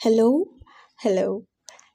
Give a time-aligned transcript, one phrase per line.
[0.00, 0.44] Hello,
[1.00, 1.44] hello,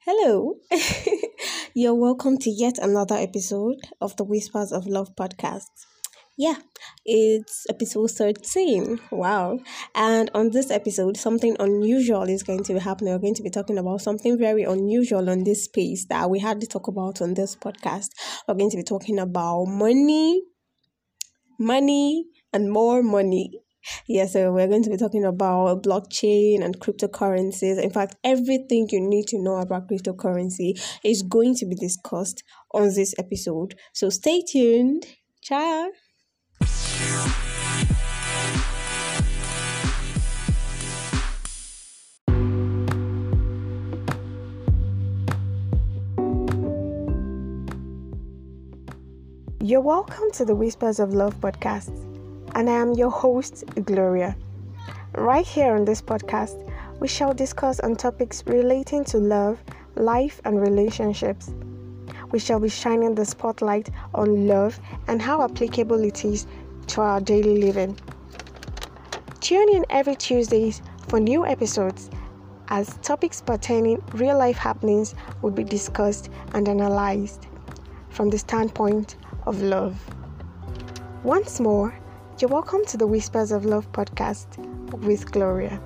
[0.04, 0.56] hello.
[1.74, 5.70] You're welcome to yet another episode of the Whispers of Love podcast.
[6.36, 6.56] Yeah,
[7.06, 9.00] it's episode 13.
[9.10, 9.60] Wow.
[9.94, 13.14] And on this episode, something unusual is going to be happening.
[13.14, 16.60] We're going to be talking about something very unusual on this space that we had
[16.60, 18.08] to talk about on this podcast.
[18.46, 20.42] We're going to be talking about money,
[21.58, 23.62] money, and more money.
[24.06, 27.82] Yeah, so we're going to be talking about blockchain and cryptocurrencies.
[27.82, 32.42] In fact, everything you need to know about cryptocurrency is going to be discussed
[32.72, 33.74] on this episode.
[33.92, 35.06] So stay tuned.
[35.42, 35.88] Ciao.
[49.60, 52.13] You're welcome to the Whispers of Love podcast
[52.54, 54.36] and I am your host, Gloria.
[55.16, 59.62] Right here on this podcast, we shall discuss on topics relating to love,
[59.96, 61.52] life, and relationships.
[62.30, 64.78] We shall be shining the spotlight on love
[65.08, 66.46] and how applicable it is
[66.88, 67.98] to our daily living.
[69.40, 72.10] Tune in every Tuesdays for new episodes
[72.68, 77.46] as topics pertaining real life happenings will be discussed and analyzed
[78.10, 79.96] from the standpoint of love.
[81.24, 81.94] Once more,
[82.40, 84.58] you're welcome to the Whispers of Love podcast
[85.04, 85.80] with Gloria.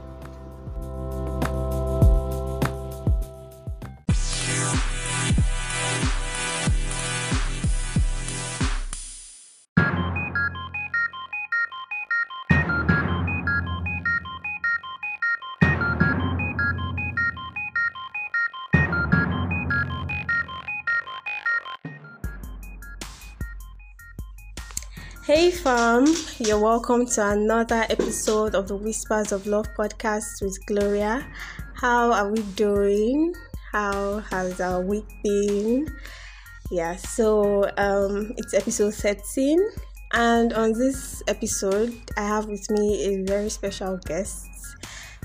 [26.49, 31.27] You're welcome to another episode of the Whispers of Love podcast with Gloria.
[31.75, 33.35] How are we doing?
[33.71, 35.87] How has our week been?
[36.71, 39.61] Yeah, so um it's episode 13
[40.15, 44.49] and on this episode I have with me a very special guest.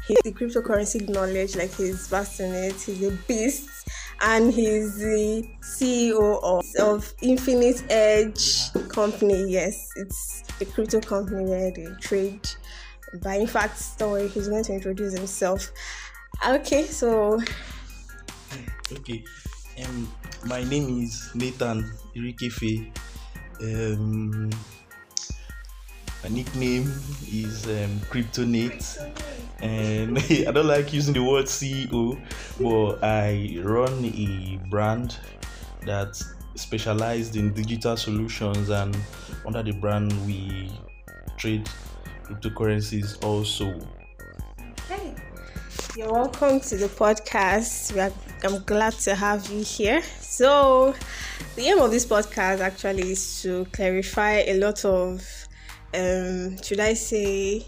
[0.06, 3.69] He's the cryptocurrency knowledge, like he's vast in it, he's a beast
[4.22, 9.46] and he's the CEO of, of Infinite Edge company.
[9.50, 12.47] Yes, it's a crypto company where they trade.
[13.22, 15.72] But in fact, story he's going to introduce himself.
[16.47, 17.40] Okay, so
[18.91, 19.24] okay,
[19.85, 20.12] um,
[20.45, 22.91] my name is Nathan Irikefe.
[23.62, 24.50] Um,
[26.23, 26.84] my nickname
[27.29, 28.97] is um, Cryptonate,
[29.61, 30.17] and
[30.47, 32.17] I don't like using the word CEO,
[32.61, 35.17] but I run a brand
[35.85, 36.22] that
[36.56, 38.97] specialized in digital solutions, and
[39.45, 40.72] under the brand we
[41.35, 41.69] trade
[42.23, 43.78] cryptocurrencies also.
[44.88, 45.16] Hey,
[45.97, 47.97] you're welcome to the podcast.
[47.97, 48.13] Are,
[48.47, 50.01] I'm glad to have you here.
[50.22, 50.95] So,
[51.57, 55.22] the aim of this podcast actually is to clarify a lot of
[55.95, 57.65] um, should I say,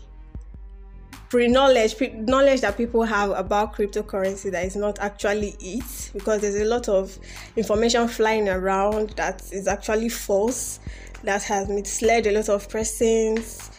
[1.29, 6.41] pre knowledge, pre knowledge that people have about cryptocurrency that is not actually it, because
[6.41, 7.17] there's a lot of
[7.55, 10.79] information flying around that is actually false,
[11.23, 13.71] that has misled a lot of persons,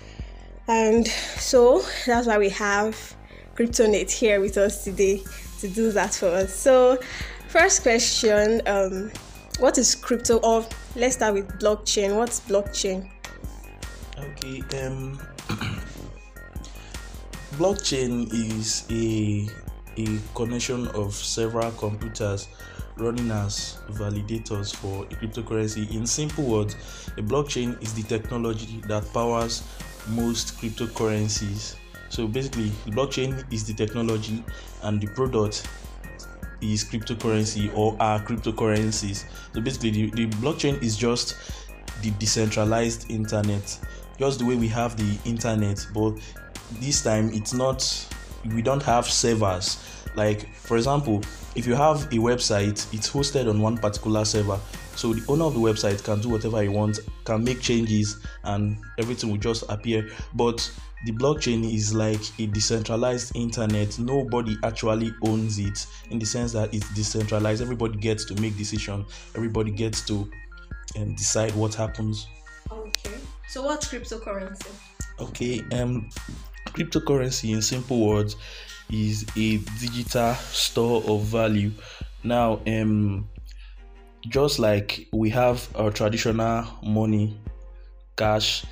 [0.69, 3.17] and so that's why we have
[3.57, 5.23] Cryptonate here with us today
[5.61, 6.55] to do that for us.
[6.55, 6.99] So,
[7.49, 9.11] first question, um,
[9.59, 10.37] what is crypto?
[10.39, 12.17] Or let's start with blockchain.
[12.17, 13.09] What's blockchain?
[14.19, 15.19] Okay, um,
[17.59, 19.47] blockchain is a
[19.99, 22.49] a connection of several computers
[22.97, 25.91] running as validators for a cryptocurrency.
[25.95, 26.77] In simple words,
[27.19, 29.63] a blockchain is the technology that powers
[30.09, 31.77] most cryptocurrencies.
[32.09, 34.43] So basically, the blockchain is the technology
[34.83, 35.69] and the product
[36.63, 39.25] is cryptocurrency or are cryptocurrencies.
[39.55, 41.37] So basically, the, the blockchain is just
[42.03, 43.79] the decentralized internet
[44.19, 46.13] just the way we have the internet but
[46.81, 48.09] this time it's not
[48.55, 49.83] we don't have servers.
[50.15, 51.23] Like for example
[51.55, 54.59] if you have a website it's hosted on one particular server.
[54.95, 58.77] So the owner of the website can do whatever he wants can make changes and
[58.99, 60.09] everything will just appear.
[60.35, 60.71] But
[61.05, 63.99] the blockchain is like a decentralized internet.
[63.99, 67.61] Nobody actually owns it in the sense that it's decentralized.
[67.61, 69.05] Everybody gets to make decision.
[69.35, 70.31] Everybody gets to
[70.97, 72.27] um, decide what happens
[73.49, 74.71] so what's cryptocurrency?
[75.21, 76.09] Okay, um
[76.69, 78.37] cryptocurrency in simple words
[78.91, 81.73] is a digital store of value.
[82.23, 83.29] Now, um
[84.29, 87.39] just like we have our traditional money,
[88.17, 88.65] cash,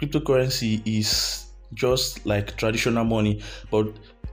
[0.00, 3.86] cryptocurrency is just like traditional money, but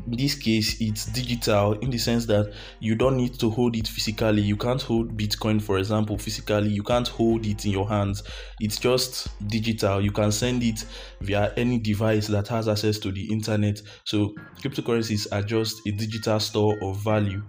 [0.05, 3.87] in this case it's digital in the sense that you don't need to hold it
[3.87, 4.41] physically.
[4.41, 6.69] You can't hold bitcoin for example physically.
[6.69, 8.23] You can't hold it in your hands.
[8.59, 10.01] It's just digital.
[10.01, 10.85] You can send it
[11.21, 13.81] via any device that has access to the internet.
[14.05, 17.43] So cryptocurrencies are just a digital store of value.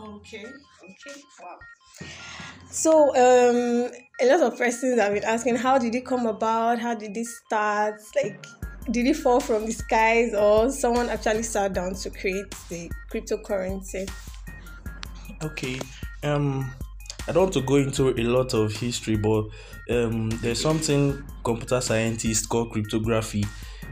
[0.00, 0.44] Okay
[0.90, 1.58] okay wow.
[2.70, 3.90] So um
[4.20, 6.78] a lot of persons have been asking how did it come about?
[6.78, 8.00] How did it start?
[8.14, 8.46] Like
[8.90, 14.10] did it fall from the skies or someone actually sat down to create the cryptocurrency?
[15.42, 15.80] Okay.
[16.22, 16.70] Um
[17.28, 19.46] I don't want to go into a lot of history, but
[19.90, 23.44] um, there's something computer scientists call cryptography.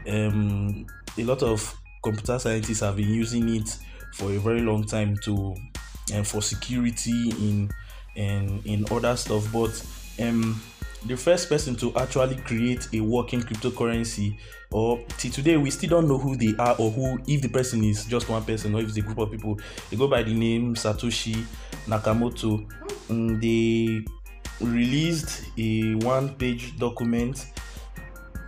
[0.07, 0.85] Um,
[1.17, 3.77] a lot of computer scientists have been using it
[4.13, 5.53] for a very long time to
[6.13, 7.69] um, for security in
[8.15, 9.51] and in other stuff.
[9.51, 9.85] But
[10.25, 10.61] um,
[11.07, 14.37] the first person to actually create a working cryptocurrency
[14.71, 17.83] or till today we still don't know who they are or who if the person
[17.83, 19.59] is just one person or if it's a group of people.
[19.89, 21.43] They go by the name satoshi
[21.87, 22.65] nakamoto.
[23.09, 24.03] And they
[24.59, 27.45] released a one page document.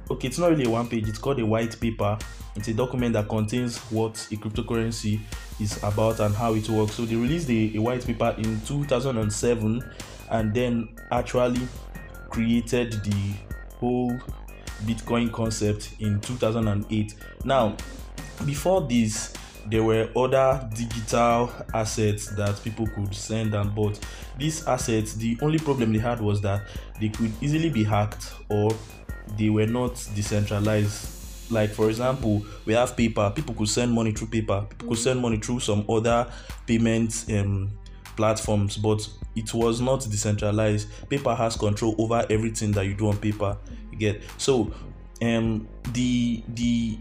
[0.10, 2.18] Okay it's not really a one page it's called a white paper.
[2.56, 5.20] It's a document that contains what a cryptocurrency
[5.60, 6.94] is about and how it works.
[6.94, 9.84] So they released a, a white paper in 2007
[10.32, 11.68] and then actually
[12.38, 13.34] created the
[13.80, 14.12] whole
[14.86, 17.16] Bitcoin concept in 2008.
[17.44, 17.76] Now,
[18.46, 19.34] before this,
[19.66, 24.00] there were other digital assets that people could send and bought.
[24.38, 26.62] These assets, the only problem they had was that
[27.02, 28.70] they could easily be hacked or
[29.36, 31.52] they were not decentralized.
[31.52, 35.20] Like, for example, we have PayPal, people could send money through PayPal, people could send
[35.20, 36.32] money through some other
[36.68, 37.72] payment um,
[38.18, 40.90] platforms, but it was not decentralized.
[41.10, 43.58] PayPal has control over everything that you do on PayPal.
[43.92, 44.74] You get so
[45.22, 46.98] um the the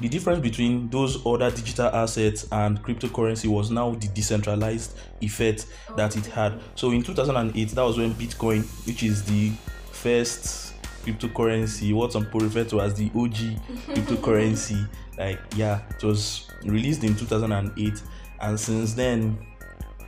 [0.00, 6.16] the difference between those other digital assets and cryptocurrency was now the decentralized effect that
[6.16, 6.60] it had.
[6.76, 9.50] So in 2008, that was when Bitcoin, which is the
[9.90, 10.74] first
[11.04, 13.34] cryptocurrency, what some people refer to as the OG
[13.94, 14.88] cryptocurrency,
[15.18, 18.02] like yeah, it was released in 2008,
[18.40, 19.38] and since then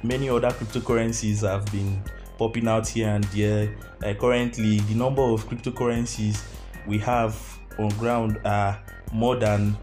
[0.03, 2.03] many other cryptocurrencies have been
[2.39, 3.75] popping out here and there.
[4.01, 6.43] Like currently, the number of cryptocurrencies
[6.87, 7.37] we have
[7.79, 8.81] on ground are
[9.13, 9.77] more than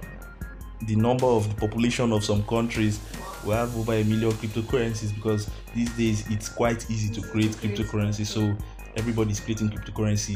[0.87, 2.99] the number of the population of some countries.
[3.45, 8.25] We have over a million cryptocurrencies because these days it's quite easy to create cryptocurrency.
[8.25, 8.55] So
[8.95, 10.35] everybody's creating cryptocurrency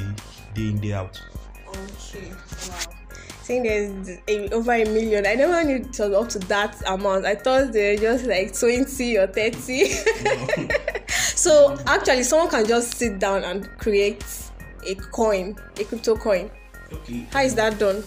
[0.54, 1.22] day in day out.
[1.68, 2.32] Okay,
[2.70, 2.93] wow
[3.44, 5.25] saying there's a, over a million.
[5.28, 7.25] I never knew it was up to that amount.
[7.25, 9.86] I thought they were just like 20 or 30.
[11.07, 14.25] so actually, someone can just sit down and create
[14.88, 16.50] a coin, a crypto coin.
[16.92, 17.28] Okay.
[17.31, 18.04] How is that done?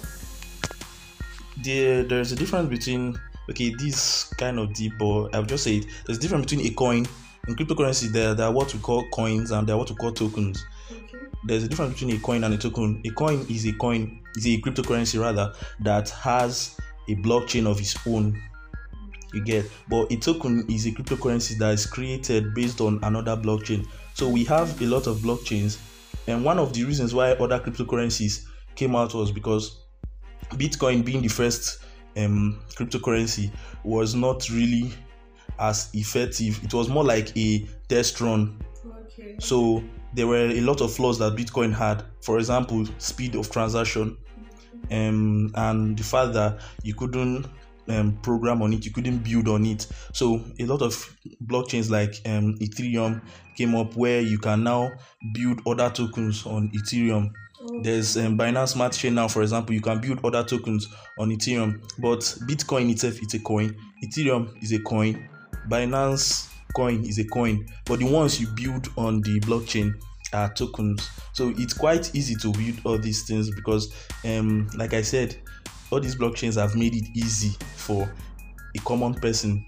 [1.63, 3.19] There, there's a difference between
[3.51, 7.07] okay, this kind of deep, but I've just said there's a difference between a coin
[7.49, 8.09] in cryptocurrency.
[8.09, 10.65] There, there are what we call coins and there are what we call tokens.
[11.47, 13.01] There's a difference between a coin and a token.
[13.05, 16.77] A coin is a coin is a cryptocurrency rather that has
[17.09, 18.41] a blockchain of its own
[19.33, 23.87] you get but a token is a cryptocurrency that is created based on another blockchain
[24.15, 25.79] so we have a lot of blockchains
[26.27, 29.85] and one of the reasons why other cryptocurrencies came out was because
[30.53, 31.83] bitcoin being the first
[32.17, 33.51] um, cryptocurrency
[33.85, 34.91] was not really
[35.59, 38.59] as effective it was more like a test run
[39.05, 39.37] okay.
[39.39, 39.83] so
[40.17, 42.03] there were a lot of flaws that bitcoin had.
[42.23, 44.17] For example speed of transaction
[44.91, 47.47] um, and the fact that you couldn't
[47.89, 49.87] um, program on it, you couldn't build on it.
[50.13, 50.95] So a lot of
[51.45, 53.23] blockchains like um, Ethereum
[53.57, 54.91] came up where you can now
[55.35, 57.31] build other tokens on Ethereum.
[57.83, 61.81] There's um, Binance Smart Chain now, for example, you can build other tokens on Ethereum,
[61.99, 65.29] but Bitcoin itself is a coin, Ethereum is a coin,
[65.69, 69.95] Binance coin is a coin, but the ones you build on the blockchain
[70.35, 71.09] are tokens.
[71.33, 75.37] So it's quite easy to build all these things because, um, like I said,
[75.91, 78.13] all these blockchains have made it easy for
[78.77, 79.65] a common person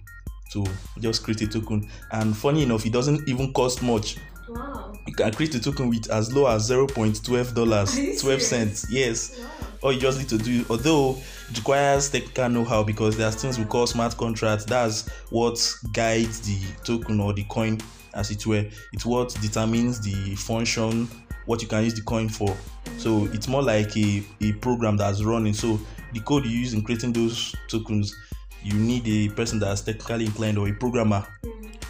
[0.53, 0.67] to
[1.01, 1.89] just create a token.
[2.13, 4.19] And funny enough, it doesn't even cost much.
[4.49, 4.93] Wow.
[5.07, 8.87] You can create a token with as low as zero point twelve dollars, twelve cents.
[8.91, 9.39] Yes.
[9.39, 9.47] Wow.
[9.83, 11.17] All you just need to do, although
[11.51, 14.65] it requires technical know-how because there are things we call smart contracts.
[14.65, 15.59] That's what
[15.93, 17.79] guides the token or the coin
[18.15, 18.67] as it were.
[18.93, 21.09] It's what determines the function,
[21.47, 22.57] what you can use the coin for.
[22.99, 25.55] So it's more like a, a program that's running.
[25.55, 25.79] So
[26.13, 28.17] the code you use in creating those tokens,
[28.63, 31.25] you need a person that's technically inclined or a programmer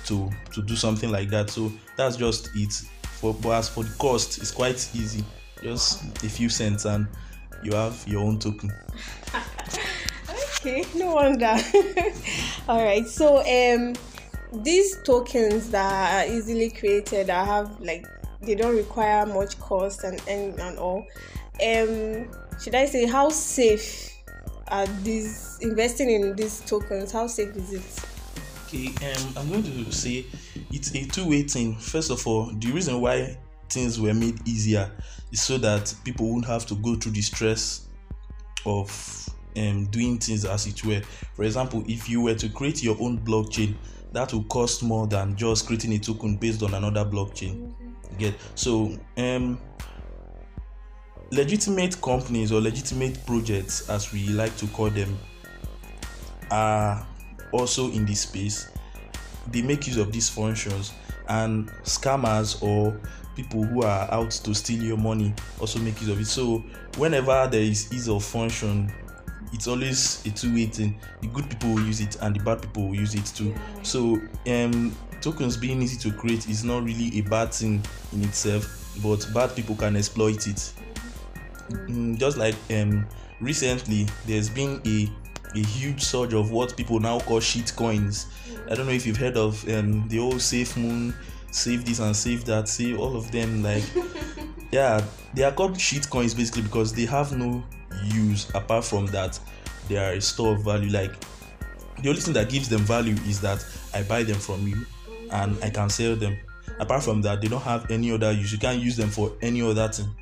[0.05, 1.51] to to do something like that.
[1.51, 2.73] So that's just it.
[3.03, 5.25] For but as for the cost, it's quite easy.
[5.63, 7.09] Just a few cents and
[7.63, 8.73] you have your own token.
[10.61, 11.57] okay, no wonder.
[12.69, 13.95] All right, so um,
[14.63, 18.07] these tokens that are easily created, I have like
[18.41, 21.07] they don't require much cost and and, and all.
[21.65, 22.29] Um,
[22.63, 24.15] should I say how safe
[24.69, 27.13] are these investing in these tokens?
[27.13, 28.05] How safe is it?
[28.67, 30.27] Okay, um, I'm going to say
[30.71, 31.77] it's a two-way thing.
[31.77, 33.39] First of all, the reason why
[33.71, 34.91] things were made easier
[35.33, 37.89] is so that people won't have to go through the stress
[38.67, 41.01] of um, doing things as it were.
[41.35, 43.75] For example, if you were to create your own blockchain,
[44.13, 47.73] that will cost more than just creating a token based on another blockchain.
[48.17, 49.61] Get so um
[51.31, 55.19] legitimate companies or legitimate projects, as we like to call them,
[56.51, 57.07] are
[57.53, 58.71] also in this space.
[59.49, 60.93] They make use of these functions,
[61.29, 62.99] and scammers or
[63.39, 66.27] people who are out to steal your money also make use of it.
[66.27, 66.59] So,
[66.97, 68.93] whenever there is ease of function,
[69.53, 70.99] it's always a two-way thing.
[71.21, 73.55] The good people will use it, and the bad people will use it too.
[73.85, 77.81] So, um, tokens being easy to create is not really a bad thing
[78.13, 80.73] in itself, but bad people can exploit it.
[81.71, 83.07] Mm, just like um,
[83.41, 85.09] recently, there's been a
[85.55, 88.27] a huge surge of what people now call shit coins.
[88.71, 91.15] I don't know if you've heard of um, the old Safe Moon,
[91.51, 93.63] Save this and Save that, save all of them.
[93.63, 93.85] Like,
[94.71, 97.63] yeah, they are called shit coins basically because they have no
[98.05, 99.39] use apart from that
[99.89, 100.91] they are a store of value.
[100.91, 101.13] Like,
[102.03, 103.65] the only thing that gives them value is that
[103.95, 104.87] I buy them from you
[105.31, 106.39] and I can sell them.
[106.79, 108.53] Apart from that, they don't have any other use.
[108.53, 110.15] You can't use them for any other thing.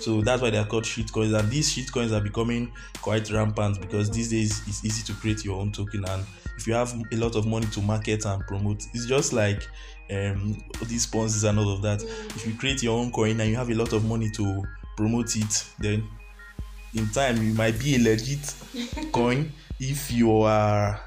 [0.00, 1.38] So that's why they are called shitcoins.
[1.38, 5.60] And these shitcoins are becoming quite rampant because these days it's easy to create your
[5.60, 6.04] own token.
[6.08, 6.24] And
[6.56, 9.66] if you have a lot of money to market and promote, it's just like
[10.10, 12.02] um, these sponsors and all of that.
[12.02, 14.62] If you create your own coin and you have a lot of money to
[14.96, 16.06] promote it, then
[16.94, 18.54] in time you might be a legit
[19.12, 21.00] coin if you are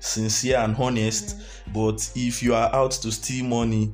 [0.00, 1.36] sincere and honest.
[1.72, 3.92] But if you are out to steal money,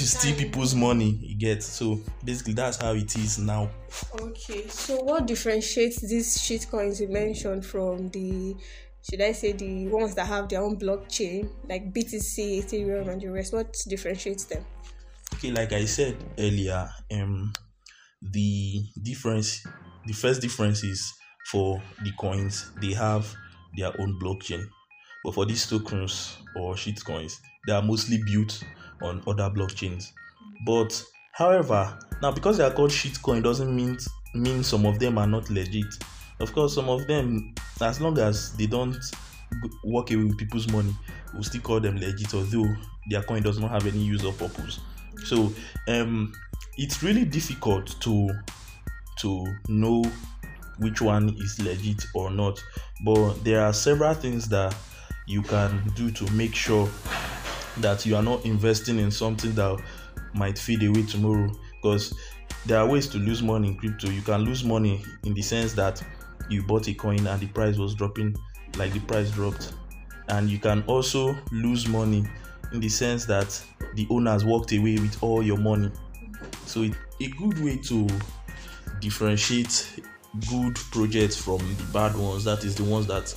[0.00, 1.62] you steal people's money, you get.
[1.62, 3.70] So basically, that's how it is now.
[4.20, 8.56] Okay, so what differentiates these shit coins you mentioned from the
[9.08, 13.28] should I say the ones that have their own blockchain like BTC, Ethereum, and the
[13.28, 13.52] rest?
[13.52, 14.64] What differentiates them?
[15.34, 17.52] Okay, like I said earlier, um,
[18.22, 19.66] the difference,
[20.06, 21.12] the first difference is
[21.50, 23.34] for the coins they have
[23.76, 24.66] their own blockchain,
[25.22, 28.62] but for these tokens or shit coins, they are mostly built
[29.02, 30.12] on other blockchains.
[30.66, 33.98] But however, now because they are called shitcoin doesn't mean
[34.34, 35.94] mean some of them are not legit.
[36.40, 38.96] Of course, some of them, as long as they don't
[39.84, 40.94] walk away with people's money,
[41.32, 42.74] we'll still call them legit, although
[43.08, 44.80] their coin does not have any use or purpose.
[45.24, 45.52] So,
[45.86, 46.32] um,
[46.76, 48.30] it's really difficult to
[49.20, 50.04] to know
[50.78, 52.62] which one is legit or not.
[53.04, 54.74] But there are several things that
[55.26, 56.88] you can do to make sure
[57.78, 59.82] that you are not investing in something that
[60.34, 61.50] might fade away tomorrow.
[61.80, 62.14] Because
[62.66, 64.08] there are ways to lose money in crypto.
[64.08, 66.02] You can lose money in the sense that
[66.48, 68.36] you bought a coin and the price was dropping
[68.76, 69.72] like the price dropped.
[70.28, 72.24] And you can also lose money
[72.72, 73.62] in the sense that
[73.94, 75.90] the owners walked away with all your money.
[76.66, 78.08] So it, a good way to
[79.00, 80.00] differentiate
[80.50, 83.34] good projects from the bad ones that is the ones that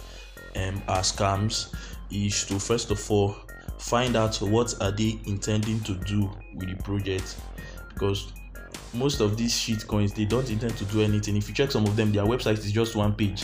[0.56, 1.74] um, are scams
[2.10, 3.36] is to first of all
[3.78, 7.38] find out what are they intending to do with the project.
[7.94, 8.34] Because
[8.94, 11.36] most of these shit coins they don't intend to do anything.
[11.36, 13.44] If you check some of them their website is just one page.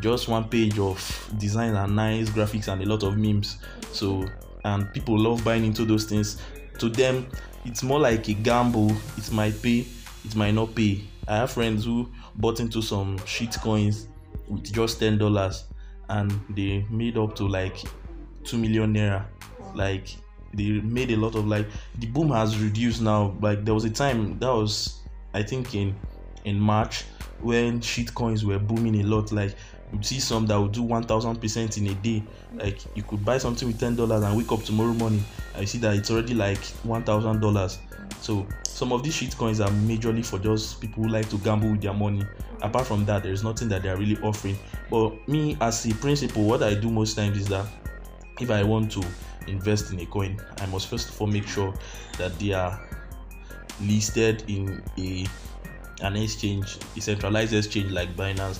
[0.00, 3.58] Just one page of design and nice graphics and a lot of memes.
[3.92, 4.26] So
[4.64, 6.40] and people love buying into those things.
[6.78, 7.28] To them
[7.64, 8.90] it's more like a gamble.
[9.16, 9.86] It might pay
[10.24, 11.02] it might not pay.
[11.28, 14.06] I have friends who bought into some shit coins
[14.48, 15.64] with just ten dollars
[16.08, 17.76] and they made up to like
[18.44, 19.24] two million naira
[19.74, 20.16] like
[20.54, 21.66] they made a lot of like
[21.98, 23.36] the boom has reduced now.
[23.40, 25.00] Like there was a time that was
[25.32, 25.94] i think in
[26.44, 27.04] in march
[27.40, 29.32] when shit coins were booming a lot.
[29.32, 29.54] Like
[29.92, 32.22] you see some that would do 1000% in a day.
[32.54, 35.24] Like you could buy something with $10 and wake up tomorrow morning.
[35.58, 37.78] You see that it's already like $1000
[38.20, 41.70] so some of these shit coins are majorly for just people who like to gamble
[41.70, 42.24] with their money.
[42.62, 44.58] Apart from that there's nothing that they're really offering.
[44.90, 47.66] But me as a principle what i do most times is that
[48.40, 49.02] if i want to
[49.50, 51.74] invest in a coin i must first of all make sure
[52.18, 52.80] that they are
[53.82, 55.26] listed in a
[56.02, 58.58] an exchange a centralized exchange like binance.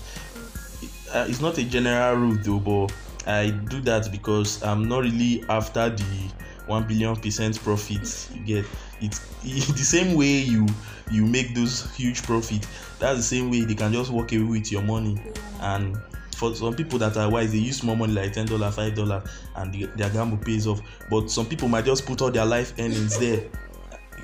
[1.13, 2.95] Uh, it's not a general rule though but
[3.27, 6.31] i do that because i'm not really after the
[6.67, 8.65] 1 billion percent profit you get.
[9.01, 10.67] It's it the same way you
[11.11, 12.65] you make those huge profit
[13.01, 15.21] that's the same way they can just walk away with your money
[15.61, 15.99] and
[16.41, 19.23] for some people that are wise they use more money like ten dollar five dollar
[19.57, 20.81] and the, their gamble pays off.
[21.11, 23.45] But some people might just put all their life earnings there.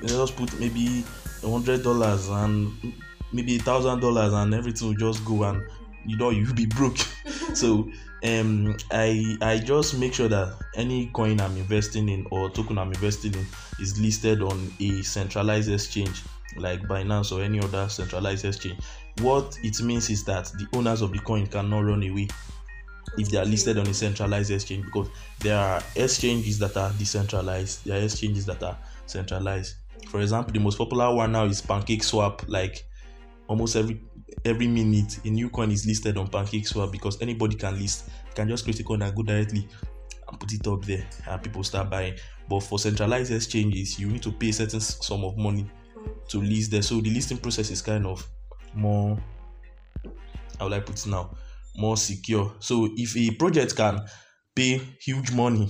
[0.01, 1.05] They just put maybe
[1.43, 2.73] hundred dollars and
[3.31, 5.63] maybe a thousand dollars and everything will just go and
[6.05, 6.97] you know you'll be broke.
[7.53, 7.89] So
[8.23, 12.91] um i i just make sure that any coin i'm investing in or token i'm
[12.91, 13.45] investing in
[13.79, 16.23] is listed on a centralized exchange
[16.57, 18.79] like binance or any other centralized exchange
[19.21, 22.27] what it means is that the owners of the coin cannot run away
[23.17, 25.09] if they are listed on a centralized exchange because
[25.39, 29.75] there are exchanges that are decentralized there are exchanges that are centralized.
[30.09, 32.85] For example the most popular one now is pancake swap like
[33.47, 34.01] almost every
[34.45, 38.47] every minute a new coin is listed on pancake swap because anybody can list can
[38.47, 39.67] just create a coin and go directly
[40.27, 42.15] and put it up there and people start buying.
[42.49, 45.69] But for centralized exchanges you need to pay a certain sum of money
[46.29, 46.81] to list there.
[46.81, 48.27] So the listing process is kind of
[48.77, 49.17] more
[50.59, 51.35] how would i put it now
[51.77, 52.55] more secure.
[52.59, 54.01] So if a project can
[54.55, 55.69] pay huge money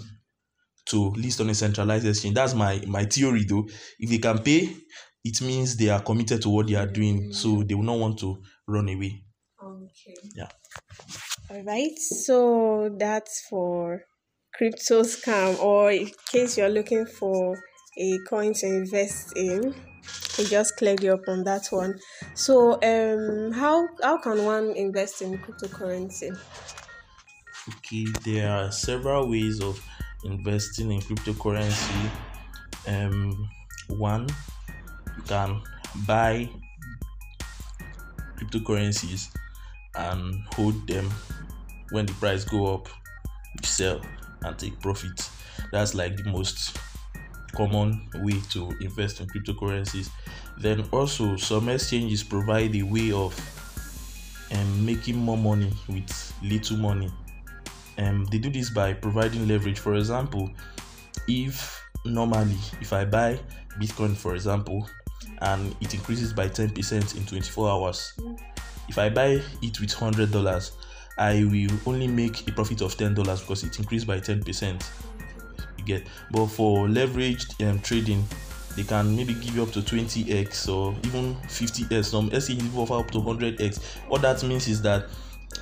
[0.86, 3.68] to list on a centralized exchange that's my my theory though.
[4.00, 4.74] If they can pay
[5.24, 7.68] it means they are committed to what they are doing so mm.
[7.68, 9.24] they will not want to run away.
[9.62, 10.16] Okay.
[10.36, 10.48] yeah.
[11.50, 11.98] All right.
[11.98, 14.02] So that's for
[14.54, 17.58] crypto scam, or in case you're looking for
[17.98, 19.74] a coin to invest in,
[20.38, 22.00] we just cleared you up on that one.
[22.36, 26.38] So, um, how how can one invest in cryptocurrency?
[27.70, 29.84] okay there are several ways of
[30.24, 32.10] investing in cryptocurrency
[32.88, 33.50] um
[33.88, 34.28] one
[35.18, 35.62] you can
[36.06, 36.50] buy
[38.38, 39.30] cryptocurrencies
[39.96, 41.10] and hold them
[41.92, 42.88] when the price go up
[43.60, 44.02] you sell
[44.44, 45.30] and take profit
[45.72, 46.78] that's like the most
[47.58, 50.10] common way to invest in cryptocurrencies.
[50.58, 53.34] Then also some exchanges provide a way of
[54.54, 57.12] um, making more money with little money.
[57.98, 59.80] Um, they do this by providing leverage.
[59.80, 60.50] For example
[61.28, 63.40] if normally if i buy
[63.80, 64.90] bitcoin for example
[65.42, 68.14] and it increases by 10% in 24 hours
[68.88, 70.72] if i buy it with $100
[71.18, 75.07] i will only make a profit of $10 because it increased by 10% you
[75.88, 76.08] get.
[76.32, 78.24] But for leveraged um, trading
[78.76, 83.10] they can maybe give you up to 20x or even 50x some even offer up
[83.10, 85.06] to 100x what that means is that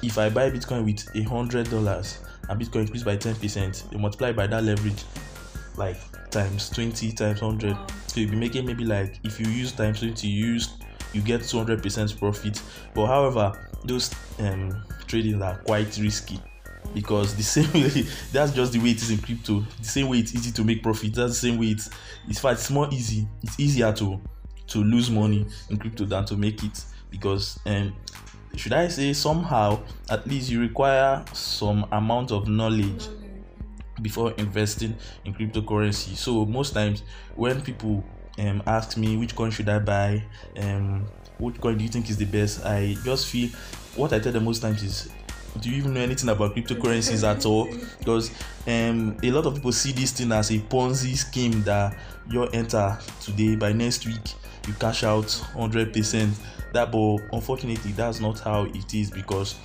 [0.04, 3.98] if i buy bitcoin with a hundred dollars and bitcoin increase by 10 percent you
[3.98, 5.06] multiply by that leverage
[5.78, 5.96] like
[6.30, 10.28] times 20 times 100 so you'll be making maybe like if you use times 20
[10.28, 10.74] you use
[11.16, 12.62] you get 200 percent profit.
[12.94, 16.40] But however those um trading are quite risky
[16.94, 19.66] because the same way that's just the way it is in crypto.
[19.80, 21.90] The same way it's easy to make profit that's the same way it's
[22.28, 24.22] in fact it's more easy it's easier to
[24.68, 27.96] to lose money in crypto than to make it because um
[28.56, 33.08] should i say somehow at least you require some amount of knowledge
[34.02, 36.16] before investing in cryptocurrency.
[36.16, 37.04] So most times
[37.36, 38.04] when people
[38.38, 40.22] um ask me which coin should i buy
[40.58, 41.06] um
[41.38, 43.50] which coin do you think is the best i just feel
[43.96, 45.10] what i tell them most times is
[45.62, 47.68] do you even know anything about cryptocurrencies at all?
[48.00, 48.32] Because
[48.68, 51.98] um a lot of people see this thing as a ponzi scheme that
[52.30, 53.56] you enter today.
[53.56, 54.34] By next week
[54.68, 56.34] you cash out 100 percent.
[56.74, 59.56] That but unfortunately that's not how it is because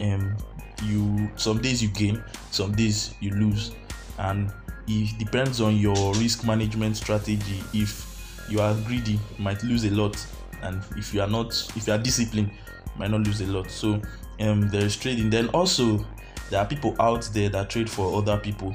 [0.00, 0.36] um
[0.84, 3.72] you some days you gain some days you lose.
[4.18, 4.52] And
[4.88, 7.62] it depends on your risk management strategy.
[7.72, 10.24] If you are greedy you might lose a lot.
[10.62, 12.50] And if you are not if you are disciplined
[12.96, 13.70] might not lose a lot.
[13.70, 14.00] So
[14.40, 15.30] um there is trading.
[15.30, 16.04] Then also
[16.50, 18.74] there are people out there that trade for other people.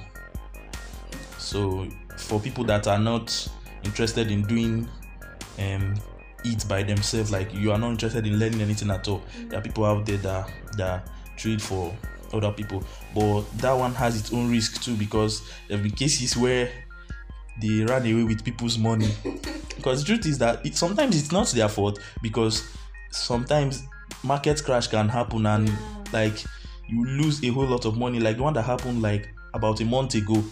[1.38, 3.48] So for people that are not
[3.84, 4.88] interested in doing
[5.60, 5.96] um
[6.44, 9.22] it by themselves like you are not interested in learning anything at all.
[9.48, 11.96] There are people out there that that trade for
[12.34, 12.84] other people.
[13.14, 16.70] But that one has its own risk too because there will be cases where
[17.62, 19.10] they run away with people's money.
[19.76, 22.70] Because the truth is that it sometimes it's not their fault because
[23.10, 23.84] sometimes
[24.24, 25.72] market crash can happen and
[26.14, 26.44] like
[26.88, 28.20] you lose a whole lot of money.
[28.20, 30.44] Like the one that happened like about a month ago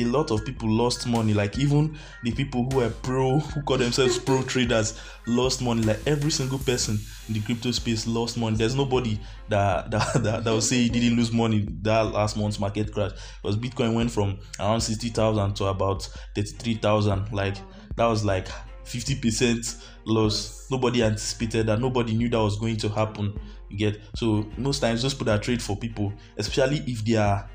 [0.00, 1.34] a lot of people lost money.
[1.34, 5.82] Like even the people who were pro who call themselves pro traders lost money.
[5.82, 6.98] Like every single person
[7.28, 8.56] in the crypto space lost money.
[8.56, 12.58] There's nobody that that that, that will say he didn't lose money that last month's
[12.58, 13.12] market crash.
[13.42, 17.56] Because bitcoin went from around 60000 to about 33000 like
[17.96, 18.48] that was like
[18.84, 24.44] 50% loss nobody anticipated that nobody knew that was going to happen you get so
[24.56, 27.48] most times those people that trade for people especially if they are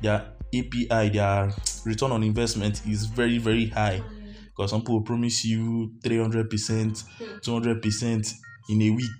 [0.00, 1.52] their API, their
[1.84, 4.02] return on investment is very, very high.
[4.46, 7.04] Because some people promise you 300%,
[7.42, 8.34] 200%
[8.70, 9.10] in a week.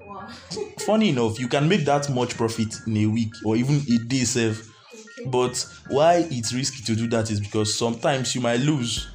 [0.00, 0.28] Wow.
[0.80, 4.24] funny enough you can make that much profit in a week or even a day
[4.24, 4.66] sef
[5.26, 9.08] but why it's risky to do that is because sometimes you might lose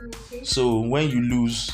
[0.00, 0.44] Okay.
[0.44, 1.70] so when you lose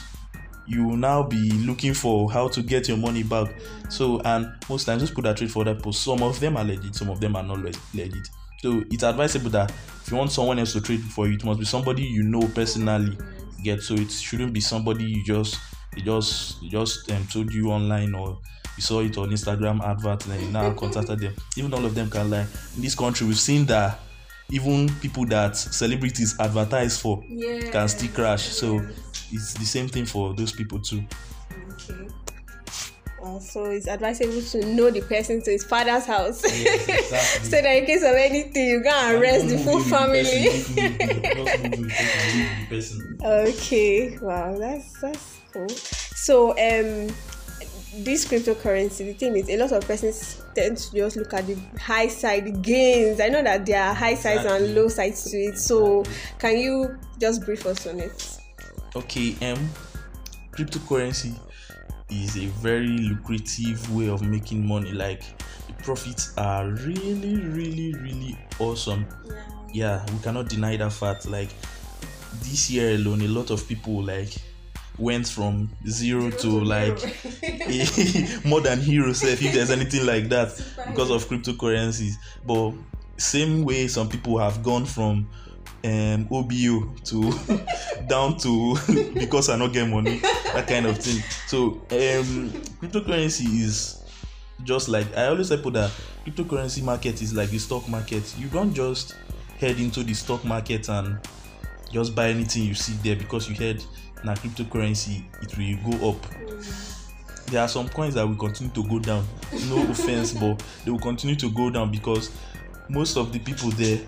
[0.66, 3.54] you will now be looking for how to get your money back.
[3.90, 6.64] So and most times those people that trade for that post some of them are
[6.64, 8.28] legit some of them are not le- legit.
[8.60, 11.58] So it's advisable that if you want someone else to trade for you it must
[11.60, 13.16] be somebody you know personally.
[13.62, 15.58] Get so it shouldn't be somebody you just
[15.94, 18.38] they just they just um, told you online or
[18.76, 21.34] you saw it on instagram advert and you now contacted them.
[21.56, 22.46] Even all of them can lie.
[22.76, 24.00] In this country we've seen that
[24.50, 27.70] even people that celebrities advertise for Yeah.
[27.70, 28.42] can still crash.
[28.48, 28.80] So
[29.32, 31.02] it's the same thing for those people too.
[31.72, 32.08] Okay.
[33.22, 36.44] Also, it's advisable to know the person to his father's house.
[36.44, 36.94] exactly.
[37.50, 40.48] so that in case of anything, you go and arrest the full family.
[43.24, 44.18] okay.
[44.20, 45.68] Wow, that's that's cool.
[45.68, 47.08] So um
[48.02, 51.56] this cryptocurrency, the thing is a lot of persons tend to just look at the
[51.78, 53.20] high side gains.
[53.20, 54.66] I know that there are high sides Exactly.
[54.66, 55.58] and low sides to it.
[55.58, 56.04] So
[56.38, 58.38] can you just brief us on it?
[58.96, 59.68] Okay, um,
[60.52, 61.38] cryptocurrency
[62.10, 64.92] is a very lucrative way of making money.
[64.92, 65.22] Like
[65.66, 69.06] the profits are really, really, really awesome.
[69.72, 71.26] Yeah, we cannot deny that fact.
[71.26, 71.50] Like
[72.40, 74.32] this year alone, a lot of people like
[74.98, 76.96] went from zero to like
[78.44, 80.50] more than heroes if there's anything like that
[80.86, 82.14] because of cryptocurrencies.
[82.44, 82.72] But
[83.16, 85.28] same way some people have gone from
[85.84, 87.32] um obo to
[88.08, 88.74] down to
[89.14, 91.22] because i not get money that kind of thing.
[91.46, 94.00] So um cryptocurrency is
[94.62, 95.90] just like i always say people that
[96.24, 98.34] cryptocurrency market is like the stock market.
[98.38, 99.14] You don't just
[99.58, 101.18] head into the stock market and
[101.92, 103.84] just buy anything you see there because you heard
[104.24, 106.16] na cryptocurrency it will go up.
[107.46, 109.24] There are some coins that will continue to go down.
[109.68, 112.30] No offense but they will continue to go down because
[112.88, 114.00] most of the people there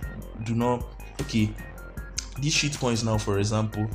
[0.45, 0.85] do not
[1.21, 1.51] okay
[2.39, 3.89] these shit coins now for example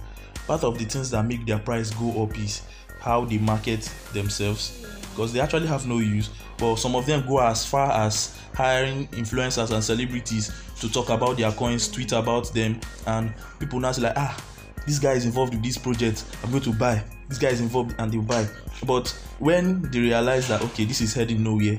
[0.47, 2.61] part of the things that make their price go up is
[2.99, 3.81] how they market
[4.13, 4.85] themselves.
[5.11, 9.07] Because they actually have no use but some of them go as far as hiring
[9.07, 14.03] influencers and celebrities to talk about their coins tweet about them and people now say
[14.03, 14.43] like ah
[14.85, 17.03] this guy is involved with this project i'm going to buy.
[17.29, 18.45] This guy is involved and they'll buy.
[18.85, 19.07] But
[19.39, 21.77] when they realize that okay this is heading nowhere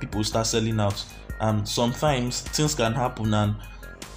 [0.00, 1.04] people start selling out.
[1.40, 3.54] And sometimes things can happen and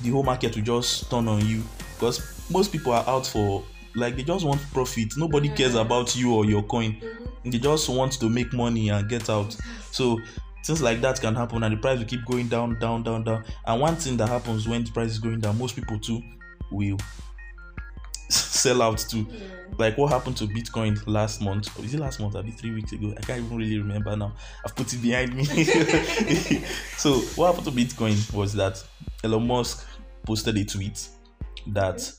[0.02, 1.64] the whole market will just turn on you.
[1.96, 3.64] Because most people are out for
[3.96, 5.14] like they just want profit.
[5.18, 5.58] Nobody mm-hmm.
[5.58, 6.94] cares about you or your coin.
[6.94, 7.50] Mm-hmm.
[7.52, 9.56] They just want to make money and get out.
[9.92, 10.20] So
[10.66, 13.44] things like that can happen and the price will keep going down down down down.
[13.66, 16.22] And one thing that happens when the price is going down most people too
[16.72, 16.98] will
[18.32, 19.28] sell out too
[19.78, 21.78] like what happened to bitcoin last month?
[21.78, 23.14] Or is it last month or three weeks ago?
[23.18, 24.34] I can't even really remember now.
[24.66, 25.46] I've put it behind me.
[26.98, 28.84] So what happened to bitcoin was that
[29.24, 29.88] elon musk
[30.24, 31.08] posted a tweet
[31.68, 32.12] that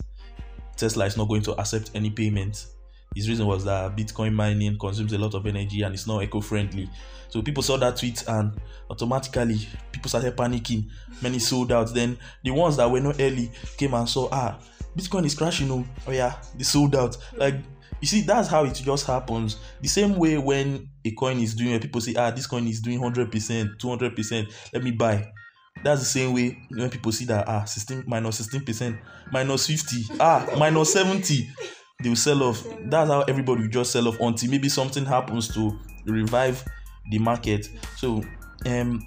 [0.77, 2.67] tesla is not going to accept any payment.
[3.15, 6.91] His reason was that bitcoin mining consumes a lot of energy and it's not eco-friendly.
[7.29, 8.59] So people saw that tweet and
[8.91, 10.89] automatically people started panicking.
[11.23, 11.95] Many sold out.
[11.95, 14.59] Then the ones that were not early came and saw ah
[14.97, 16.41] bitcoin is crashing oh, oh yeah.
[16.57, 17.17] They sold out.
[17.37, 17.57] Like
[18.01, 19.57] you see that's how it just happens.
[19.81, 23.01] The same way when a coin is doing people say ah this coin is doing
[23.01, 25.33] 100% 200% let me buy.
[25.83, 28.99] That's the same way when people see that ah 16 minus 16%
[29.31, 31.49] minus 50 ah minus 70
[32.03, 32.67] they will sell off.
[32.87, 36.65] That's how everybody will just sell off until maybe something happens to revive
[37.11, 37.69] the market.
[37.97, 38.23] So
[38.67, 39.01] um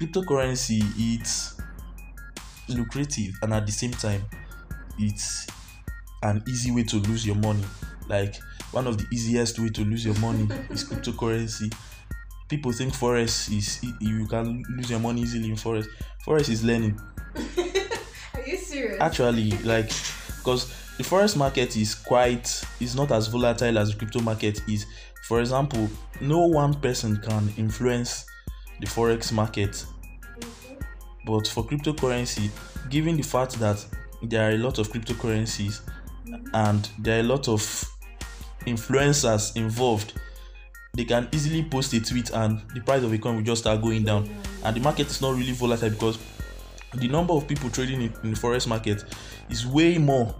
[0.00, 1.58] cryptocurrency it's
[2.68, 4.22] lucrative and at the same time
[4.98, 5.46] it's
[6.22, 7.64] an easy way to lose your money.
[8.08, 8.36] Like
[8.72, 11.72] one of the easiest way to lose your money is cryptocurrency.
[12.48, 15.86] People think forex is you can lose your money easily in forex
[16.26, 16.98] forex is learning.
[18.34, 19.00] Are you serious?
[19.00, 19.90] actually like
[20.38, 24.86] because the forex market is quite is not as volatile as the crypto market is.
[25.24, 25.88] For example
[26.20, 28.24] no one person can influence
[28.80, 29.72] the forex market.
[29.72, 30.74] Mm-hmm.
[31.26, 32.50] But for cryptocurrency
[32.88, 33.84] given the fact that
[34.22, 35.80] there are a lot of cryptocurrencies
[36.54, 37.62] and there are a lot of
[38.66, 40.14] influencers involved.
[40.94, 43.82] They can easily post a tweet and the price of a coin will just start
[43.82, 44.28] going down.
[44.64, 46.18] And the market is not really volatile because
[46.94, 49.04] the number of people trading in, in the forex market
[49.50, 50.34] is way more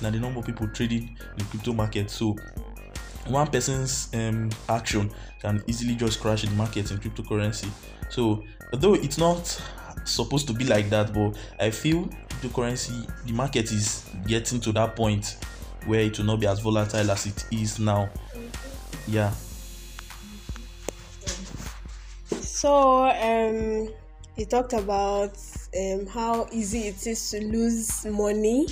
[0.00, 2.10] than the number of people trading in the crypto market.
[2.10, 2.36] So
[3.26, 7.68] one person's um, action can easily just crash the market in cryptocurrency.
[8.10, 9.60] So although it's not
[10.04, 12.08] supposed to be like that but i feel
[12.48, 15.38] cryptocurrency the market is getting to that point
[15.86, 18.08] where it will not be as volatile as it is now
[19.06, 19.32] yeah
[22.64, 23.92] So um,
[24.36, 25.36] you talked about
[25.78, 28.66] um, how easy it is to lose money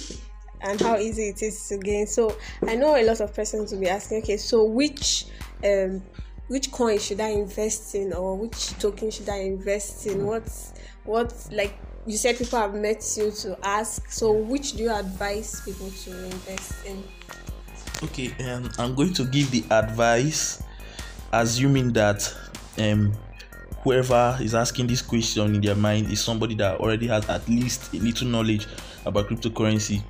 [0.62, 2.06] and how easy it is to gain.
[2.06, 2.34] So
[2.66, 5.26] I know a lot of persons will be asking, okay, so which
[5.62, 6.00] um,
[6.48, 10.24] which coin should I invest in, or which token should I invest in?
[10.24, 10.72] What's
[11.04, 11.74] what like
[12.06, 14.10] you said people have met you to ask.
[14.10, 17.02] So which do you advise people to invest in?
[18.02, 20.62] Okay, um, I'm going to give the advice,
[21.32, 22.34] assuming that
[22.78, 23.12] um
[23.82, 27.92] whoever is asking this question in their mind is somebody that already has at least
[27.92, 28.66] a little knowledge
[29.04, 30.02] about cryptocurrency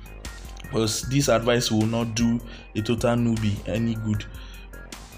[0.61, 2.39] because this advice will not do
[2.75, 4.25] a total newbie any good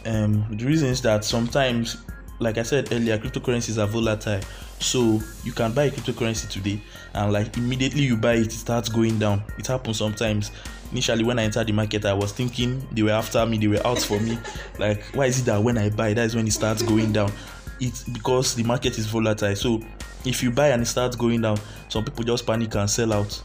[0.06, 1.98] um, the reason is that sometimes
[2.40, 4.40] like i said earlier cryptocurrencies are volatile
[4.80, 6.80] so you can buy a cryptocurrency today
[7.14, 9.44] and like immediately you buy it it starts going down.
[9.58, 10.52] It happens sometimes.
[10.92, 13.86] Initially when i entered the market i was thinking they were after me they were
[13.86, 14.38] out for me.
[14.80, 17.32] Like why is it that when i buy that is when it starts going down?
[17.80, 19.56] It's because the market is volatile.
[19.56, 19.82] So
[20.24, 21.58] if you buy and it starts going down,
[21.90, 23.42] some people just panic and sell out.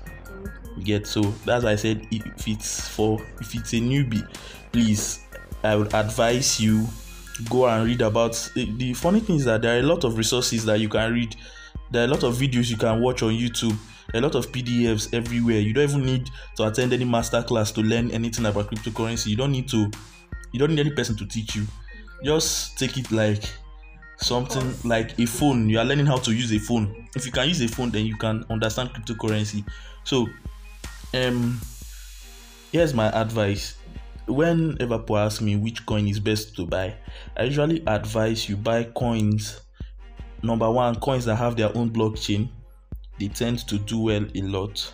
[0.77, 1.07] You get?
[1.07, 4.27] So that's why I said if it's for if it's a newbie,
[4.73, 5.21] please
[5.63, 6.87] I would advise you
[7.49, 10.65] go and read about the funny thing is that there are a lot of resources
[10.65, 11.37] that you can read.
[11.91, 13.77] There are a lot of videos you can watch on youtube.
[14.15, 15.61] A lot of pdfs everywhere.
[15.61, 19.29] You don't even need to attend any master class to learn anything about cryptocurrency.
[19.29, 19.91] You don't need to
[20.53, 21.65] you don't need any person to teach you.
[22.25, 23.45] Just take it like
[24.17, 25.69] something like a phone.
[25.69, 27.09] You are learning how to use a phone.
[27.15, 29.65] If you can use a phone then you can understand cryptocurrency.
[30.05, 30.29] So
[31.15, 31.61] um
[32.73, 33.77] here's my advice
[34.31, 36.95] whenever people ask me which coin is best to buy
[37.37, 39.61] i usually advise you buy coins
[40.43, 42.49] number one coins that have their own blockchain
[43.19, 44.93] they tend to do well a lot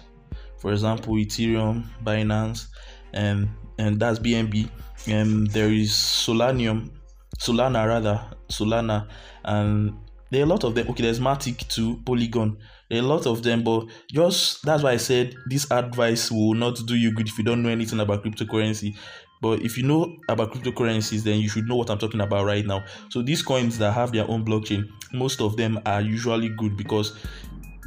[0.59, 2.68] for example ethereum binance
[3.12, 4.68] and and that's bnb
[5.07, 6.90] and um, there is solanium
[7.38, 9.09] solana rather Solana,
[9.44, 9.94] and
[10.31, 10.88] there are a lot of them.
[10.88, 12.57] Okay, there's Matic too, Polygon.
[12.88, 16.55] There are a lot of them, but just that's why I said this advice will
[16.55, 18.96] not do you good if you don't know anything about cryptocurrency.
[19.40, 22.64] But if you know about cryptocurrencies, then you should know what I'm talking about right
[22.64, 22.85] now.
[23.11, 27.16] So these coins that have their own blockchain, most of them are usually good because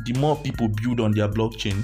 [0.05, 1.83] the more people build on their blockchain,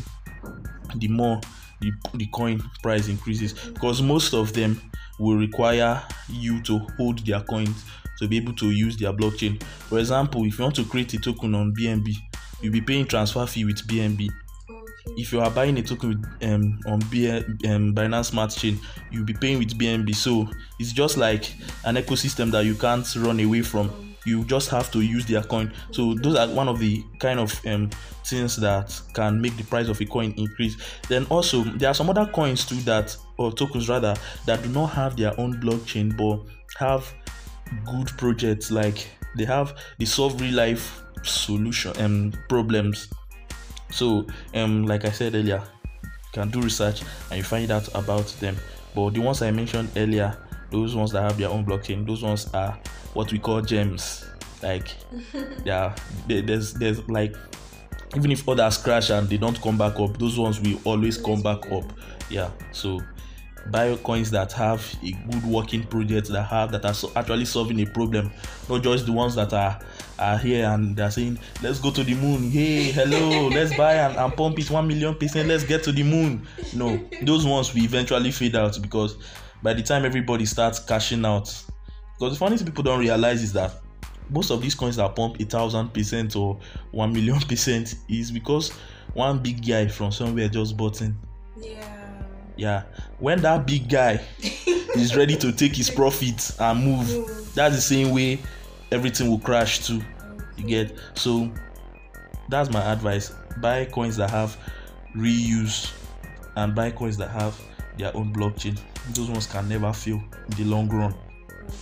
[0.95, 1.41] the more
[1.81, 4.79] the, the coin price increases because most of them
[5.19, 7.83] will require you to hold their coins
[8.19, 9.61] to be able to use their blockchain.
[9.63, 12.13] For example, if you want to create a token on BNB,
[12.61, 14.29] you'll be paying transfer fee with BNB.
[15.17, 18.79] If you are buying a token with, um, on B- um, Binance Smart Chain,
[19.11, 20.13] you'll be paying with BNB.
[20.13, 20.47] So
[20.79, 21.53] it's just like
[21.85, 24.15] an ecosystem that you can't run away from.
[24.25, 25.71] You just have to use their coin.
[25.91, 27.91] So those are one of the kind of um,
[28.25, 30.77] things that can make the price of a coin increase.
[31.07, 34.15] Then also there are some other coins too that or tokens rather
[34.45, 36.39] that do not have their own blockchain but
[36.77, 37.13] have
[37.85, 43.09] good projects like they have they solve real life solution and um, problems
[43.95, 45.63] so um like i said earlier
[46.03, 48.57] you can do research and you find out about them.
[48.93, 50.37] But the ones i mentioned earlier
[50.69, 52.77] those ones that have their own blockchain those ones are
[53.13, 54.25] what we call gems.
[54.61, 54.89] Like
[55.65, 55.95] yeah
[56.27, 57.35] there's there's like
[58.15, 61.41] even if others crash and they don't come back up those ones will always come
[61.41, 61.85] back up.
[62.29, 62.99] Yeah so
[63.71, 67.79] buy coins that have a good working project that have that are so actually solving
[67.81, 68.31] a problem
[68.69, 69.79] not just the ones that are
[70.19, 72.49] are here and they're saying let's go to the moon.
[72.49, 75.49] Hey hello let's buy and, and pump it one million percent.
[75.49, 76.47] Let's get to the moon.
[76.73, 79.17] No those ones will eventually fade out because
[79.61, 81.53] by the time everybody starts cashing out
[82.17, 83.73] because the funny thing people don't realize is that
[84.29, 86.59] most of these coins that pump a thousand percent or
[86.91, 88.71] one million percent is because
[89.13, 91.15] one big guy from somewhere just bought in.
[91.59, 92.04] Yeah
[92.57, 92.83] yeah.
[93.19, 94.21] When that big guy
[94.95, 98.39] is ready to take his profits and move that's the same way
[98.91, 100.01] everything will crash too.
[100.57, 100.97] You get?
[101.15, 101.51] So
[102.49, 103.33] that's my advice.
[103.57, 104.57] Buy coins that have
[105.15, 105.91] reuse
[106.55, 107.59] and buy coins that have
[107.97, 108.79] their own blockchain.
[109.13, 111.13] Those ones can never fail in the long run.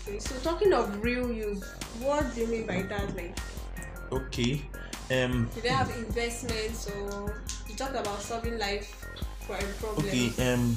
[0.08, 1.64] Okay so talking of real use
[2.00, 3.16] what do you mean by that?
[3.16, 3.38] Like
[4.12, 4.62] okay
[5.12, 9.06] um do they have investments or you talked about solving life
[10.00, 10.76] Okay, um,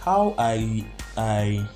[0.00, 0.84] how I
[1.16, 1.66] I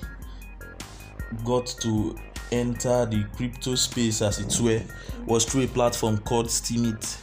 [1.43, 2.15] got to
[2.51, 4.81] enter the crypto space as it were
[5.25, 7.17] was through a platform called Steemit.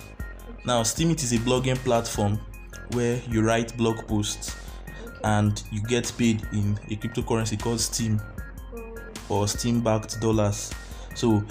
[0.65, 2.39] Now, Steemit is a blogging platform
[2.93, 4.57] where you write blog posts
[5.25, 8.21] and you get paid in a cryptocurrency called Steem
[9.29, 10.73] or Steem backed dollars.
[11.15, 11.43] So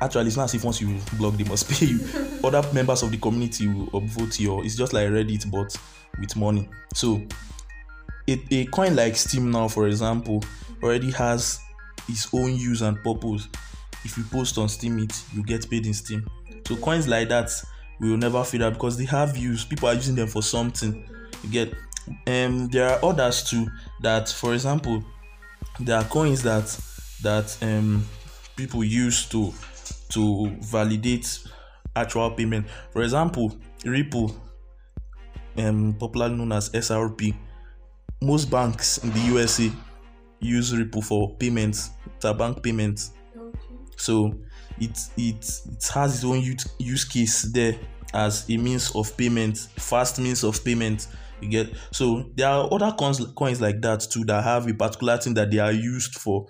[0.00, 1.98] actually it's not as if once you blog they must pay you
[2.46, 5.74] other members of the community will upvote you it's just like reddit but
[6.20, 7.20] with money so
[8.28, 10.42] a, a coin like Steem now for example
[10.82, 11.60] already has
[12.08, 13.48] its own use and purpose
[14.06, 16.24] if you post on Steem, it you get paid in Steem.
[16.66, 17.50] So coins like that
[18.00, 19.64] will never fade out because they have use.
[19.64, 21.04] People are using them for something.
[21.42, 21.74] You get.
[22.28, 23.66] Um, there are others too
[24.00, 25.02] that, for example,
[25.80, 26.66] there are coins that
[27.22, 28.06] that um
[28.54, 29.52] people use to
[30.10, 31.40] to validate
[31.96, 32.66] actual payment.
[32.92, 34.34] For example, Ripple,
[35.58, 37.34] um, popularly known as XRP,
[38.22, 39.70] most banks in the USA
[40.40, 41.90] use Ripple for payments,
[42.38, 43.12] bank payments.
[43.36, 43.74] Okay.
[43.96, 44.34] So
[44.78, 47.78] it it it has its own use, use case there
[48.14, 51.08] as a means of payment, fast means of payment.
[51.40, 55.18] You get so there are other coins coins like that too that have a particular
[55.18, 56.46] thing that they are used for.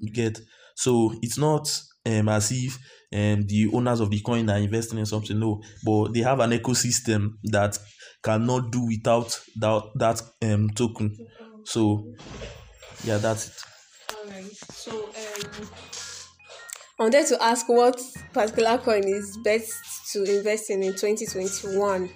[0.00, 0.40] You get
[0.74, 2.78] so it's not um, as if
[3.12, 5.38] um, the owners of the coin are investing in something.
[5.38, 7.78] No, but they have an ecosystem that
[8.22, 11.16] cannot do without that that um, token.
[11.64, 12.14] So
[13.04, 13.64] yeah, that's it.
[14.16, 14.52] Alright.
[14.54, 15.68] So um,
[16.98, 18.00] I wanted to ask what
[18.32, 22.10] particular coin is best to invest in in 2021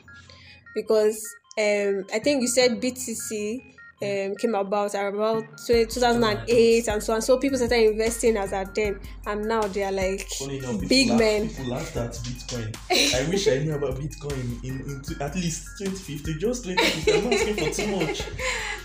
[0.74, 1.18] because
[1.58, 7.22] um, I think you said BTC um, came about about 2008 and so on.
[7.22, 11.18] So people started investing as at then, and now they are like enough, big laugh,
[11.18, 11.48] men.
[11.48, 12.76] People laughed at Bitcoin.
[12.90, 17.12] I wish I knew about Bitcoin in, in t- at least 2050, just 2050.
[17.12, 18.22] I'm asking for too much.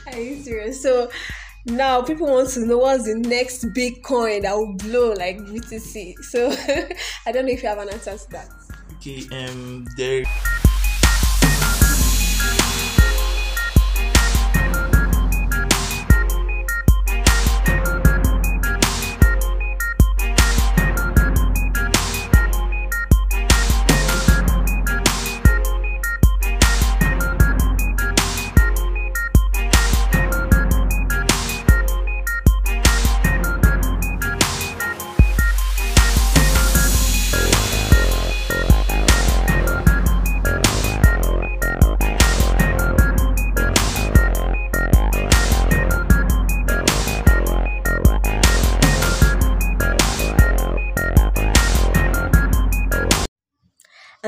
[0.15, 0.81] Are you serious?
[0.81, 1.09] So
[1.65, 6.15] now people want to know what's the next big coin that will blow like BTC.
[6.23, 6.49] So
[7.25, 8.49] I don't know if you have an answer to that.
[8.97, 10.23] Okay, um, there.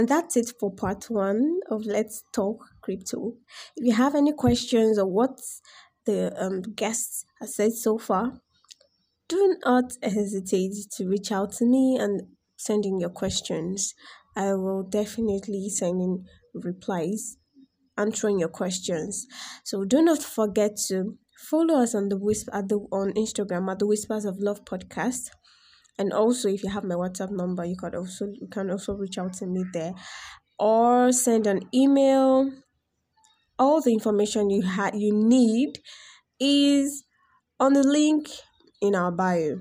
[0.04, 3.36] And that's it for part one of Let's Talk Crypto.
[3.78, 5.40] If you have any questions or what
[6.06, 8.42] the um, guests have said so far,
[9.30, 12.24] do not hesitate to reach out to me and
[12.58, 13.96] send in your questions.
[14.36, 17.38] I will definitely send in replies
[17.98, 19.26] answering your questions.
[19.64, 21.18] So do not forget to
[21.50, 25.30] follow us on the whisper at the on Instagram at the Whispers of Love podcast
[25.98, 29.18] and also if you have my whatsapp number you can also you can also reach
[29.18, 29.94] out to me there
[30.60, 32.52] or send an email.
[33.60, 35.80] All the information you had you need
[36.40, 37.04] is
[37.60, 38.28] on the link
[38.82, 39.60] in our bio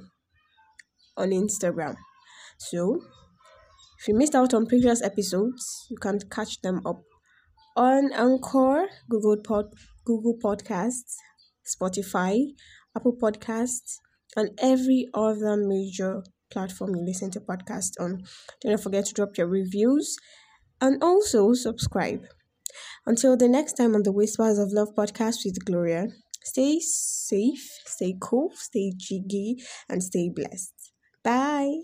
[1.16, 1.95] on instagram.
[2.59, 3.03] So
[4.03, 7.03] if you missed out on previous episodes you can catch them up
[7.77, 9.66] on anchor google pod
[10.05, 11.14] google podcasts
[11.64, 12.37] spotify
[12.97, 13.99] apple podcasts
[14.37, 18.23] and every other major platform you listen to podcasts on.
[18.61, 20.16] Don't forget to drop your reviews
[20.81, 22.25] and also subscribe.
[23.07, 26.09] Until the next time on the Whispers of Love podcast with Gloria,
[26.45, 29.57] stay safe, stay cool, stay jiggy,
[29.88, 30.75] and stay blessed.
[31.25, 31.83] Bye.